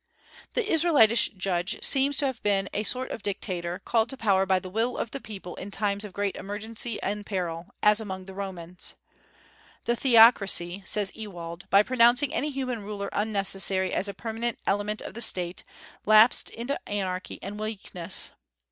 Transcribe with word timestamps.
The 0.55 0.67
Israelitish 0.67 1.29
Judge 1.37 1.77
seems 1.83 2.17
to 2.17 2.25
have 2.25 2.41
been 2.41 2.67
a 2.73 2.81
sort 2.81 3.11
of 3.11 3.21
dictator, 3.21 3.83
called 3.85 4.09
to 4.09 4.17
power 4.17 4.47
by 4.47 4.57
the 4.57 4.67
will 4.67 4.97
of 4.97 5.11
the 5.11 5.19
people 5.21 5.53
in 5.57 5.69
times 5.69 6.03
of 6.03 6.11
great 6.11 6.35
emergency 6.37 6.99
and 7.03 7.23
peril, 7.23 7.67
as 7.83 7.99
among 8.01 8.25
the 8.25 8.33
Romans. 8.33 8.95
"The 9.85 9.95
Theocracy," 9.95 10.81
says 10.87 11.15
Ewald, 11.15 11.69
"by 11.69 11.83
pronouncing 11.83 12.33
any 12.33 12.49
human 12.49 12.81
ruler 12.81 13.09
unnecessary 13.13 13.93
as 13.93 14.09
a 14.09 14.15
permanent 14.15 14.57
element 14.65 15.03
of 15.03 15.13
the 15.13 15.21
State, 15.21 15.63
lapsed 16.07 16.49
into 16.49 16.79
anarchy 16.89 17.37
and 17.43 17.59
weakness. 17.59 18.31